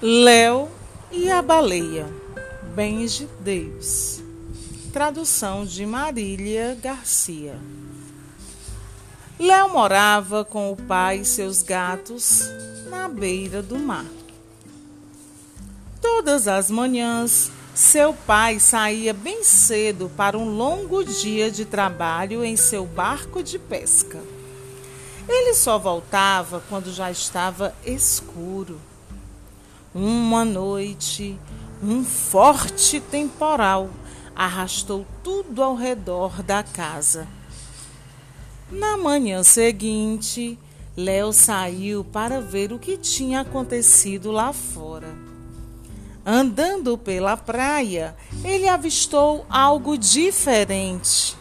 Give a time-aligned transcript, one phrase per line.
[0.00, 0.68] Léo
[1.10, 2.06] e a Baleia,
[3.08, 4.20] de Deus.
[4.92, 7.58] Tradução de Marília Garcia.
[9.40, 12.48] Léo morava com o pai e seus gatos
[12.88, 14.06] na beira do mar.
[16.00, 22.56] Todas as manhãs, seu pai saía bem cedo para um longo dia de trabalho em
[22.56, 24.22] seu barco de pesca.
[25.28, 28.80] Ele só voltava quando já estava escuro.
[30.00, 31.36] Uma noite,
[31.82, 33.90] um forte temporal
[34.32, 37.26] arrastou tudo ao redor da casa.
[38.70, 40.56] Na manhã seguinte,
[40.96, 45.12] Léo saiu para ver o que tinha acontecido lá fora.
[46.24, 51.36] Andando pela praia, ele avistou algo diferente.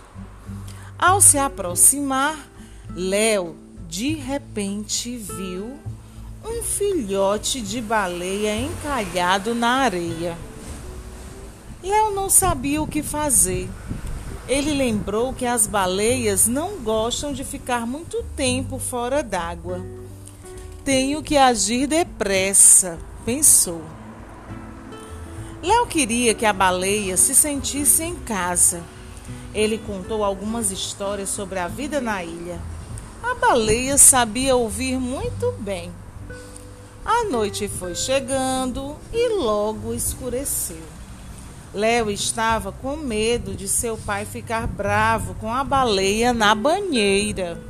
[0.98, 2.50] Ao se aproximar,
[2.96, 3.56] Léo
[3.88, 5.78] de repente viu
[6.48, 10.38] um filhote de baleia encalhado na areia.
[11.84, 13.70] Léo não sabia o que fazer.
[14.48, 19.86] Ele lembrou que as baleias não gostam de ficar muito tempo fora d'água.
[20.86, 23.82] Tenho que agir depressa, pensou.
[25.62, 28.82] Léo queria que a baleia se sentisse em casa.
[29.54, 32.60] Ele contou algumas histórias sobre a vida na ilha.
[33.22, 35.92] A baleia sabia ouvir muito bem.
[37.10, 40.84] A noite foi chegando e logo escureceu.
[41.74, 47.62] Léo estava com medo de seu pai ficar bravo com a baleia na banheira.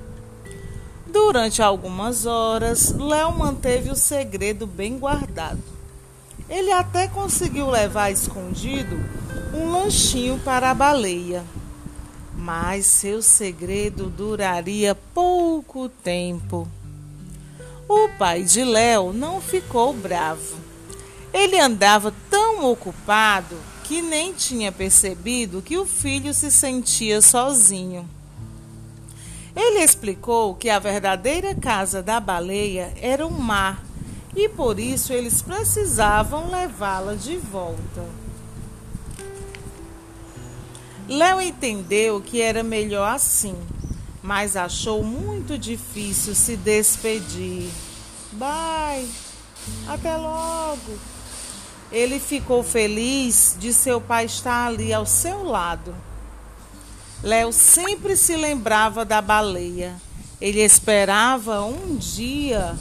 [1.05, 5.61] Durante algumas horas, Léo manteve o segredo bem guardado.
[6.49, 8.97] Ele até conseguiu levar escondido
[9.53, 11.45] um lanchinho para a baleia
[12.37, 16.67] mas seu segredo duraria pouco tempo.
[17.89, 20.57] O pai de Léo não ficou bravo.
[21.33, 28.07] Ele andava tão ocupado que nem tinha percebido que o filho se sentia sozinho.
[29.55, 33.83] Ele explicou que a verdadeira casa da baleia era o mar
[34.35, 38.05] e por isso eles precisavam levá-la de volta.
[41.07, 43.55] Léo entendeu que era melhor assim,
[44.27, 47.71] mas achou muito difícil se despedir.
[48.33, 49.09] Bye,
[49.87, 50.99] até logo.
[51.89, 55.95] Ele ficou feliz de seu pai estar ali ao seu lado.
[57.23, 59.95] Léo sempre se lembrava da baleia.
[60.41, 62.77] Ele esperava um dia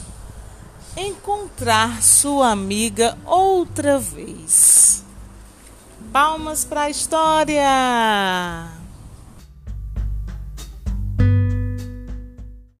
[0.97, 5.01] encontrar sua amiga outra vez.
[6.11, 8.86] Palmas para a história!